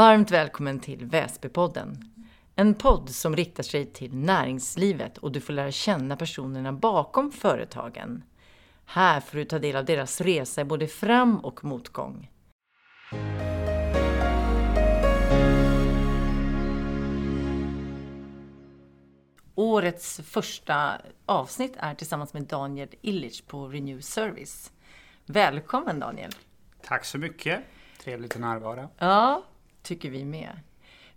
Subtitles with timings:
[0.00, 2.04] Varmt välkommen till Väsbypodden.
[2.56, 8.24] En podd som riktar sig till näringslivet och du får lära känna personerna bakom företagen.
[8.84, 12.30] Här får du ta del av deras resa i både fram och motgång.
[19.54, 20.92] Årets första
[21.26, 24.72] avsnitt är tillsammans med Daniel Illich på Renew Service.
[25.26, 26.32] Välkommen Daniel!
[26.82, 27.60] Tack så mycket!
[27.98, 28.88] Trevligt att närvara.
[28.98, 29.42] Ja,
[29.82, 30.60] tycker vi med.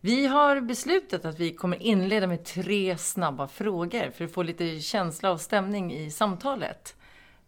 [0.02, 4.80] Vi har beslutat att vi kommer inleda med tre snabba frågor för att få lite
[4.80, 6.96] känsla och stämning i samtalet.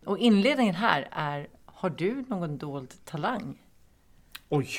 [0.06, 3.62] Och inledningen här är, har du någon dold talang?
[4.50, 4.70] Oj!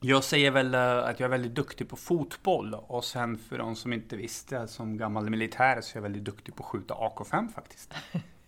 [0.00, 3.76] Jag säger väl eh, att jag är väldigt duktig på fotboll och sen för de
[3.76, 7.52] som inte visste, som gammal militär så är jag väldigt duktig på att skjuta AK5
[7.52, 7.94] faktiskt.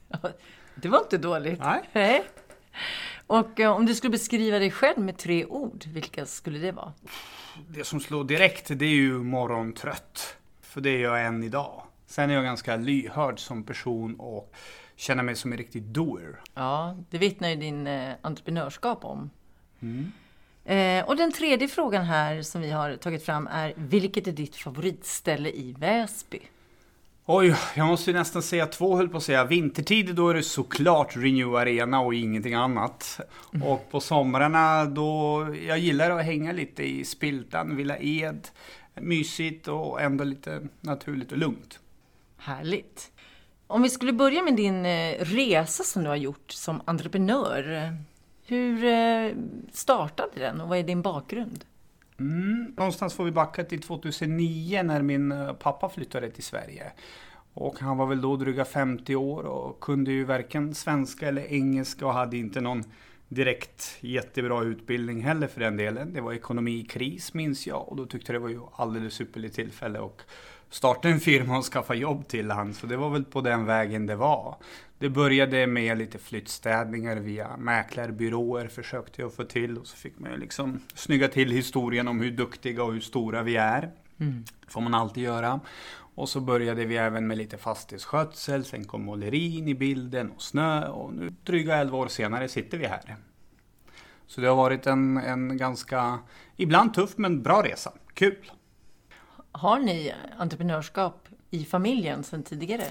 [0.74, 1.60] det var inte dåligt.
[1.92, 2.24] Nej.
[3.26, 6.92] Och eh, om du skulle beskriva dig själv med tre ord, vilka skulle det vara?
[7.68, 10.36] Det som slår direkt, det är ju morgontrött.
[10.60, 11.82] För det är jag än idag.
[12.06, 14.54] Sen är jag ganska lyhörd som person och
[14.96, 16.40] känner mig som en riktig doer.
[16.54, 19.30] Ja, det vittnar ju din eh, entreprenörskap om.
[19.80, 20.12] Mm.
[20.64, 24.56] Eh, och den tredje frågan här som vi har tagit fram är, vilket är ditt
[24.56, 26.40] favoritställe i Väsby?
[27.28, 29.44] Oj, jag måste ju nästan säga två höll på att säga.
[29.44, 33.20] Vintertid då är det såklart Renew Arena och ingenting annat.
[33.54, 33.68] Mm.
[33.68, 38.48] Och på somrarna då, jag gillar att hänga lite i Spiltan, Villa Ed.
[38.94, 41.80] Mysigt och ändå lite naturligt och lugnt.
[42.36, 43.10] Härligt.
[43.66, 47.72] Om vi skulle börja med din eh, resa som du har gjort som entreprenör.
[47.72, 47.92] Eh,
[48.46, 49.32] hur eh,
[49.72, 51.64] startade den och vad är din bakgrund?
[52.20, 56.92] Mm, någonstans får vi backa till 2009 när min eh, pappa flyttade till Sverige.
[57.54, 62.06] Och han var väl då dryga 50 år och kunde ju varken svenska eller engelska
[62.06, 62.84] och hade inte någon
[63.28, 66.12] direkt jättebra utbildning heller för den delen.
[66.12, 70.26] Det var ekonomikris minns jag och då tyckte det var ju alldeles ypperligt tillfälle att
[70.70, 72.74] starta en firma och skaffa jobb till han.
[72.74, 74.56] Så det var väl på den vägen det var.
[74.98, 80.30] Det började med lite flyttstädningar via mäklarbyråer försökte jag få till och så fick man
[80.30, 83.92] ju liksom snygga till historien om hur duktiga och hur stora vi är.
[84.20, 84.44] Mm.
[84.68, 85.60] får man alltid göra.
[86.14, 90.88] Och så började vi även med lite fastighetsskötsel, sen kom målerin i bilden och snö
[90.88, 93.16] och nu dryga 11 år senare sitter vi här.
[94.26, 96.18] Så det har varit en, en ganska,
[96.56, 97.92] ibland tuff men bra resa.
[98.14, 98.50] Kul!
[99.56, 102.84] Har ni entreprenörskap i familjen sedan tidigare?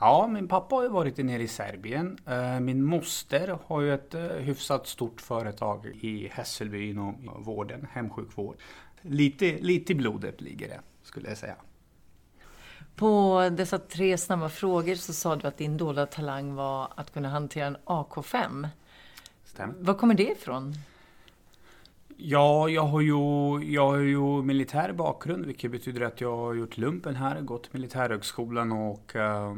[0.00, 2.18] Ja, min pappa har ju varit nere i Serbien.
[2.26, 8.56] Eh, min moster har ju ett eh, hyfsat stort företag i Hässelby inom vården, hemsjukvård.
[9.02, 11.56] Lite, lite i blodet ligger det, skulle jag säga.
[12.96, 17.28] På dessa tre snabba frågor så sa du att din dolda talang var att kunna
[17.28, 18.68] hantera en AK5.
[19.44, 19.74] Stämmer.
[19.78, 20.74] Var kommer det ifrån?
[22.22, 26.78] Ja, jag har, ju, jag har ju militär bakgrund, vilket betyder att jag har gjort
[26.78, 29.54] lumpen här, gått militärhögskolan och eh,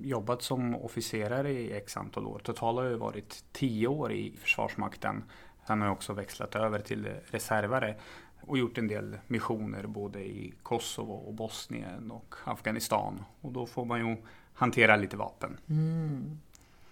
[0.00, 2.38] jobbat som officerare i x antal år.
[2.38, 5.24] Totalt har jag varit tio år i Försvarsmakten.
[5.66, 7.96] Sen har jag också växlat över till reservare
[8.40, 13.24] och gjort en del missioner både i Kosovo och Bosnien och Afghanistan.
[13.40, 14.16] Och då får man ju
[14.54, 15.56] hantera lite vapen.
[15.68, 16.38] Mm,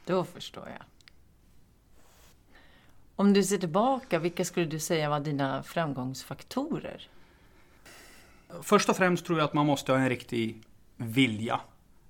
[0.04, 0.84] då förstår jag.
[3.20, 7.08] Om du ser tillbaka, vilka skulle du säga var dina framgångsfaktorer?
[8.62, 10.62] Först och främst tror jag att man måste ha en riktig
[10.96, 11.60] vilja.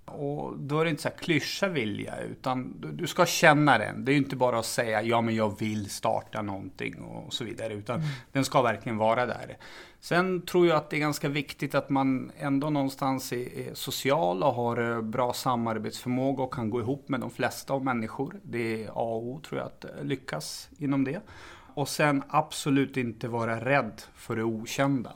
[0.09, 4.05] Och då är det inte så här klyscha vilja, utan du ska känna den.
[4.05, 7.75] Det är inte bara att säga ja men jag vill starta någonting och så vidare,
[7.75, 8.09] utan mm.
[8.33, 9.57] den ska verkligen vara där.
[10.01, 14.55] Sen tror jag att det är ganska viktigt att man ändå någonstans är, social och
[14.55, 18.41] har eh, bra samarbetsförmåga och kan gå ihop med de flesta av människor.
[18.43, 21.21] Det är A och O tror jag att eh, lyckas inom det.
[21.75, 25.13] Och sen absolut inte vara rädd för det okända.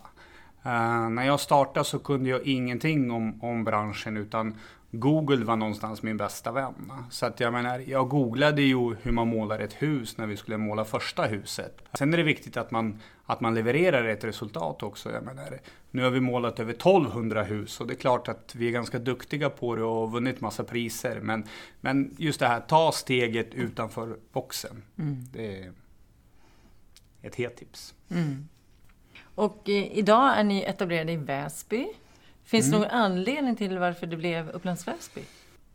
[0.67, 4.55] Uh, när jag startade så kunde jag ingenting om, om branschen utan
[4.95, 6.93] Google var någonstans min bästa vän.
[7.11, 10.57] Så att jag menar, jag googlade ju hur man målar ett hus när vi skulle
[10.57, 11.83] måla första huset.
[11.95, 15.13] Sen är det viktigt att man, att man levererar ett resultat också.
[15.13, 15.61] Jag menar,
[15.91, 18.99] nu har vi målat över 1200 hus och det är klart att vi är ganska
[18.99, 21.21] duktiga på det och vunnit massa priser.
[21.21, 21.45] Men,
[21.81, 24.83] men just det här, ta steget utanför boxen.
[24.99, 25.25] Mm.
[25.33, 25.73] Det är
[27.23, 27.95] ett helt tips.
[28.11, 28.49] Mm.
[29.35, 31.89] Och eh, idag är ni etablerade i Väsby.
[32.53, 32.89] Finns det mm.
[32.89, 35.21] någon anledning till varför det blev Upplands Väsby?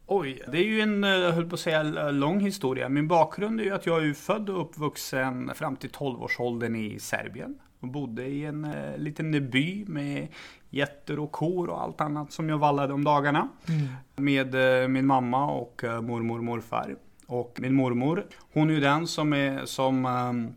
[0.06, 2.90] Oj, det är ju en, eh, jag höll på att säga, lång historia.
[2.90, 7.56] Min bakgrund är ju att jag är född och uppvuxen fram till 12-årsåldern i Serbien.
[7.80, 10.28] Och bodde i en uh, liten by med
[10.70, 13.50] getter och kor och allt annat som jag vallade om dagarna.
[13.68, 13.88] Mm.
[14.16, 14.56] Med
[14.90, 16.96] min mamma och mormor och morfar.
[17.28, 20.54] Och min mormor, hon är ju den som, är, som um,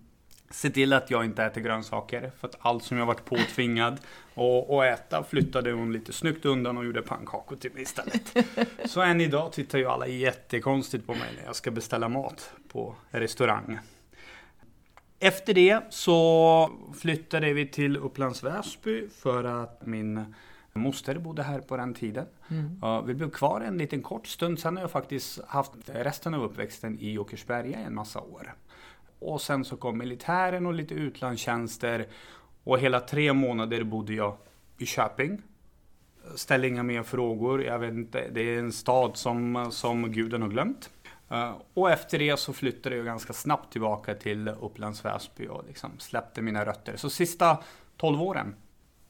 [0.51, 2.31] Se till att jag inte äter grönsaker.
[2.39, 4.01] För att allt som jag varit påtvingad
[4.35, 8.37] att äta flyttade hon lite snyggt undan och gjorde pannkakor till mig istället.
[8.85, 12.95] Så än idag tittar ju alla jättekonstigt på mig när jag ska beställa mat på
[13.11, 13.79] restaurang.
[15.19, 16.71] Efter det så
[17.01, 20.35] flyttade vi till Upplands Väsby för att min
[20.73, 22.27] moster bodde här på den tiden.
[22.49, 23.07] Mm.
[23.07, 24.59] Vi blev kvar en liten kort stund.
[24.59, 28.55] Sen har jag faktiskt haft resten av uppväxten i Åkersberga en massa år.
[29.21, 32.07] Och sen så kom militären och lite utlandstjänster.
[32.65, 34.37] Och hela tre månader bodde jag
[34.79, 35.43] i Köping.
[36.35, 37.65] Ställ inga mer frågor.
[37.65, 40.91] Jag vet inte, det är en stad som, som guden har glömt.
[41.33, 45.91] Uh, och efter det så flyttade jag ganska snabbt tillbaka till Upplands Väsby och liksom
[45.99, 46.97] släppte mina rötter.
[46.97, 47.59] Så sista
[47.97, 48.55] 12 åren,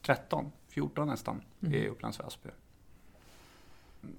[0.01, 1.73] 13, 14 nästan, mm.
[1.73, 2.49] i Upplands Väsby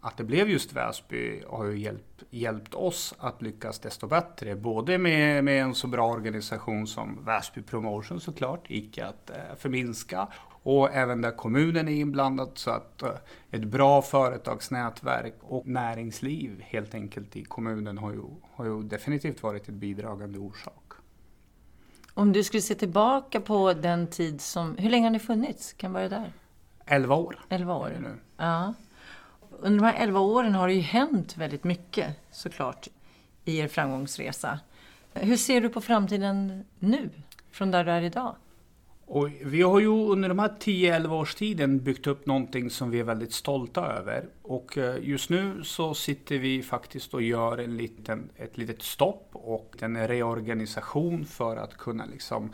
[0.01, 4.57] att det blev just Väsby har ju hjälpt, hjälpt oss att lyckas desto bättre.
[4.57, 10.29] Både med, med en så bra organisation som Väsby Promotion såklart, icke att eh, förminska.
[10.65, 13.11] Och även där kommunen är inblandad så att eh,
[13.51, 18.23] ett bra företagsnätverk och näringsliv helt enkelt i kommunen har ju,
[18.55, 20.93] har ju definitivt varit en bidragande orsak.
[22.15, 25.73] Om du skulle se tillbaka på den tid som, hur länge har ni funnits?
[25.73, 26.33] Kan börja där.
[26.87, 27.39] Elva år.
[27.49, 27.97] Elva år.
[28.01, 28.15] Nu.
[28.37, 28.75] Ja
[29.63, 32.89] under de här 11 åren har det ju hänt väldigt mycket såklart
[33.45, 34.61] i er framgångsresa.
[35.15, 37.11] Hur ser du på framtiden nu,
[37.51, 38.37] från där du är idag?
[39.07, 43.01] Och vi har ju under de här 10-11 års tiden byggt upp någonting som vi
[43.01, 44.29] är väldigt stolta över.
[44.43, 49.29] Och eh, just nu så sitter vi faktiskt och gör en liten, ett litet stopp
[49.33, 52.53] och en reorganisation för att kunna liksom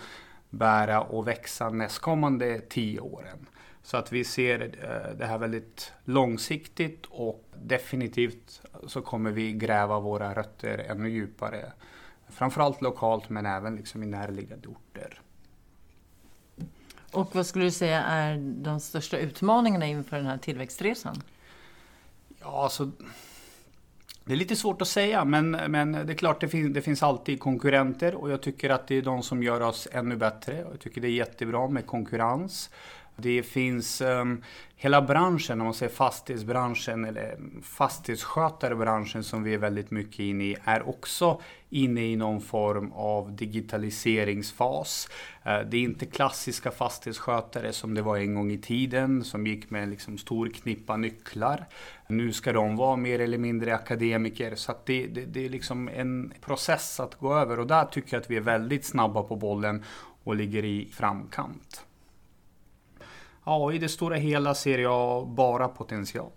[0.50, 3.46] bära och växa nästkommande 10 åren.
[3.88, 10.00] Så att vi ser eh, det här väldigt långsiktigt och definitivt så kommer vi gräva
[10.00, 11.72] våra rötter ännu djupare.
[12.28, 15.20] Framförallt lokalt men även liksom i närliggande orter.
[17.12, 21.22] Och vad skulle du säga är de största utmaningarna inför den här tillväxtresan?
[22.40, 22.90] Ja, alltså,
[24.24, 27.02] det är lite svårt att säga, men, men det är klart det, fin det finns
[27.02, 30.66] alltid konkurrenter och jag tycker att det är de som gör oss ännu bättre.
[30.70, 32.70] Jag tycker det är jättebra med konkurrens.
[33.20, 34.42] Det finns um,
[34.76, 40.56] hela branschen, om man säger fastighetsbranschen eller fastighetsskötarbranschen som vi är väldigt mycket inne i,
[40.64, 45.08] är också inne i någon form av digitaliseringsfas.
[45.46, 49.70] Uh, det är inte klassiska fastighetsskötare som det var en gång i tiden som gick
[49.70, 51.64] med liksom stor knippa nycklar.
[52.08, 56.32] Nu ska de vara mer eller mindre akademiker så det, det, det är liksom en
[56.40, 59.84] process att gå över och där tycker jag att vi är väldigt snabba på bollen
[60.24, 61.84] och ligger i framkant.
[63.48, 66.32] Ja, i det stora hela ser jag bara potential.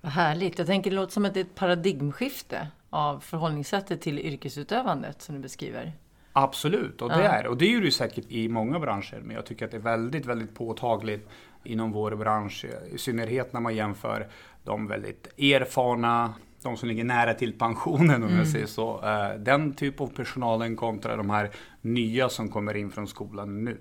[0.00, 0.58] Vad härligt.
[0.58, 5.34] Jag tänker det låter som att det är ett paradigmskifte av förhållningssättet till yrkesutövandet som
[5.34, 5.92] du beskriver.
[6.32, 7.30] Absolut, och det ja.
[7.30, 9.20] är och det är ju säkert i många branscher.
[9.24, 11.28] Men jag tycker att det är väldigt, väldigt påtagligt
[11.64, 12.66] inom vår bransch.
[12.92, 14.28] I synnerhet när man jämför
[14.64, 18.38] de väldigt erfarna, de som ligger nära till pensionen om mm.
[18.38, 19.04] jag säger så.
[19.04, 21.50] Eh, den typ av personalen kontra de här
[21.80, 23.78] nya som kommer in från skolan nu.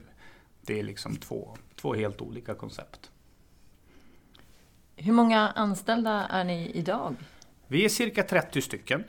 [0.69, 3.11] Det är liksom två, två helt olika koncept.
[4.95, 7.15] Hur många anställda är ni idag?
[7.67, 9.03] Vi är cirka 30 stycken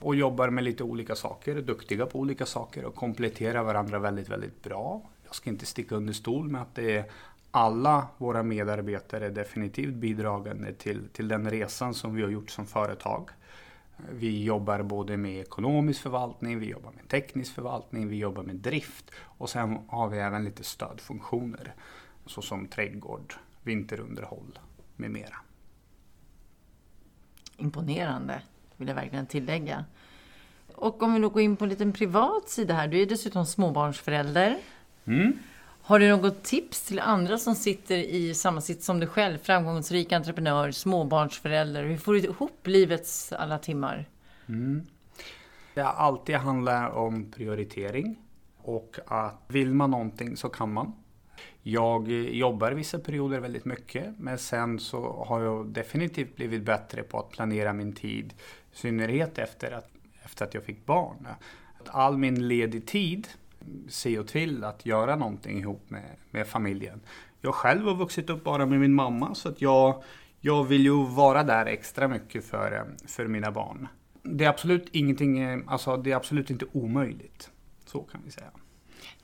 [0.00, 4.28] och jobbar med lite olika saker, är duktiga på olika saker och kompletterar varandra väldigt,
[4.28, 5.02] väldigt bra.
[5.26, 7.04] Jag ska inte sticka under stol med att det är
[7.50, 12.66] alla våra medarbetare är definitivt bidragande till, till den resan som vi har gjort som
[12.66, 13.30] företag.
[13.96, 19.10] Vi jobbar både med ekonomisk förvaltning, vi jobbar med teknisk förvaltning, vi jobbar med drift
[19.16, 21.74] och sen har vi även lite stödfunktioner
[22.26, 24.58] såsom trädgård, vinterunderhåll
[24.96, 25.36] med mera.
[27.56, 28.42] Imponerande,
[28.76, 29.84] vill jag verkligen tillägga.
[30.74, 32.88] Och om vi då går in på en liten privat sida här.
[32.88, 34.58] Du är dessutom småbarnsförälder.
[35.04, 35.38] Mm.
[35.86, 39.38] Har du något tips till andra som sitter i samma sitt som du själv?
[39.38, 41.84] Framgångsrik entreprenör, småbarnsförälder.
[41.84, 44.08] Hur får du ihop livets alla timmar?
[44.48, 44.86] Mm.
[45.74, 48.16] Det alltid handlar om prioritering
[48.58, 50.92] och att vill man någonting så kan man.
[51.62, 57.18] Jag jobbar vissa perioder väldigt mycket men sen så har jag definitivt blivit bättre på
[57.18, 58.34] att planera min tid.
[58.72, 59.90] I synnerhet efter att,
[60.24, 61.28] efter att jag fick barn.
[61.86, 63.28] All min ledig tid
[63.88, 67.00] se och till att göra någonting ihop med, med familjen.
[67.40, 70.02] Jag själv har vuxit upp bara med min mamma så att jag,
[70.40, 73.88] jag vill ju vara där extra mycket för, för mina barn.
[74.22, 77.50] Det är absolut ingenting, alltså det är absolut inte omöjligt.
[77.84, 78.50] Så kan vi säga.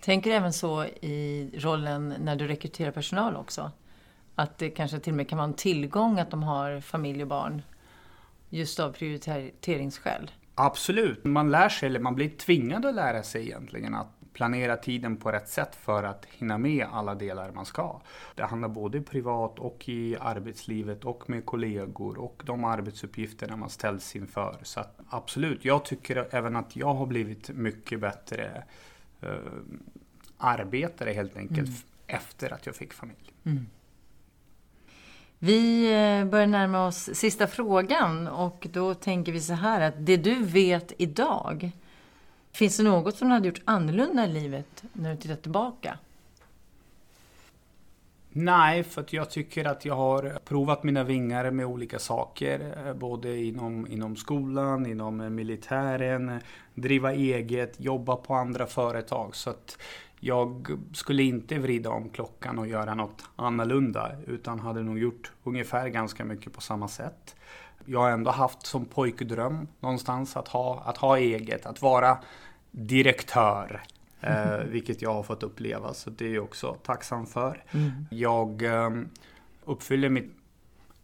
[0.01, 3.71] Tänker du även så i rollen när du rekryterar personal också?
[4.35, 7.29] Att det kanske till och med kan vara en tillgång att de har familj och
[7.29, 7.63] barn?
[8.49, 10.31] Just av prioriteringsskäl?
[10.55, 15.17] Absolut, man lär sig, eller man blir tvingad att lära sig egentligen att planera tiden
[15.17, 18.01] på rätt sätt för att hinna med alla delar man ska.
[18.35, 24.17] Det handlar både privat och i arbetslivet och med kollegor och de arbetsuppgifterna man ställs
[24.17, 24.57] inför.
[24.63, 28.65] Så att, absolut, jag tycker även att jag har blivit mycket bättre
[29.21, 29.29] eh,
[30.39, 31.81] arbetare helt enkelt mm.
[32.07, 33.33] efter att jag fick familj.
[33.45, 33.67] Mm.
[35.45, 40.17] Vi eh, börjar närma oss sista frågan och då tänker vi så här att det
[40.17, 41.73] du vet idag,
[42.53, 45.99] finns det något som du hade gjort annorlunda i livet när du tittar tillbaka?
[48.35, 52.87] Nej, för att jag tycker att jag har provat mina vingar med olika saker.
[52.87, 56.41] Eh, både inom, inom skolan, inom eh, militären,
[56.75, 59.37] driva eget, jobba på andra företag.
[59.37, 59.79] Så att
[60.21, 65.89] jag skulle inte vrida om klockan och göra något annorlunda utan hade nog gjort ungefär
[65.89, 67.37] ganska mycket på samma sätt.
[67.87, 72.19] Jag ändå haft som pojkdröm någonstans att ha, att ha eget, att vara
[72.71, 73.83] direktör.
[74.21, 77.65] Eh, vilket jag har fått uppleva så det är jag också tacksam för.
[77.71, 77.91] Mm.
[78.11, 78.91] Jag eh,
[79.65, 80.37] uppfyller mitt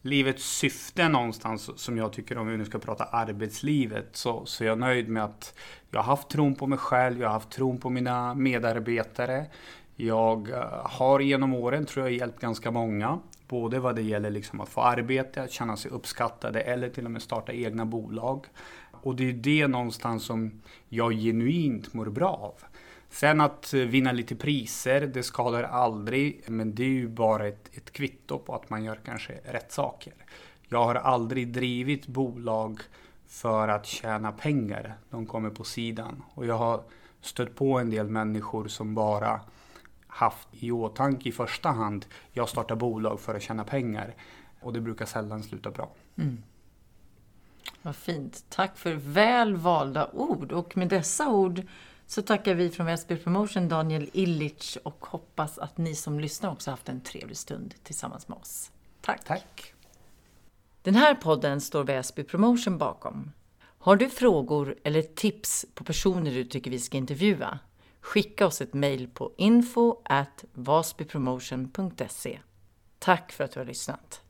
[0.03, 4.69] livets syfte någonstans som jag tycker om vi nu ska prata arbetslivet så, så är
[4.69, 5.55] jag nöjd med att
[5.91, 9.47] jag har haft tron på mig själv, jag har haft tron på mina medarbetare.
[10.01, 13.19] Jag eh, har genom åren tror jag hjälpt ganska många.
[13.49, 17.11] Både vad det gäller liksom att få arbete, att känna sig uppskattade eller till och
[17.11, 18.47] med starta egna bolag.
[18.91, 22.55] Och det är det någonstans som jag genuint mår bra av.
[23.11, 27.71] Sen att eh, vinna lite priser, det skadar aldrig, men det är ju bara ett,
[27.73, 30.13] ett kvitto på att man gör kanske rätt saker.
[30.69, 32.81] Jag har aldrig drivit bolag
[33.27, 34.95] för att tjäna pengar.
[35.11, 36.23] De kommer på sidan.
[36.35, 36.83] Och jag har
[37.21, 39.41] stött på en del människor som bara
[40.09, 44.15] haft i åtanke i första hand, jag startar bolag för att tjäna pengar.
[44.61, 45.91] Och det brukar sällan sluta bra.
[46.17, 46.43] Mm.
[47.83, 48.45] Vad fint.
[48.49, 50.53] Tack för väl valda ord.
[50.53, 51.63] Och med dessa ord
[52.07, 56.71] så tackar vi från Väsby Promotion Daniel Illich och hoppas att ni som lyssnar också
[56.71, 58.71] haft en trevlig stund tillsammans med oss.
[59.01, 59.25] Tack!
[59.25, 59.75] Tack!
[60.83, 63.33] Den här podden står Väsby Promotion bakom.
[63.79, 67.59] Har du frågor eller tips på personer du tycker vi ska intervjua?
[68.01, 72.39] skicka oss ett mejl på info at vasbypromotion.se.
[72.99, 74.23] Tack för att du har lyssnat!